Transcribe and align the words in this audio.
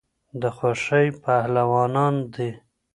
د 0.41 0.43
خوښۍ 0.57 1.07
پهلوانان 1.23 2.15
دي 2.33 2.49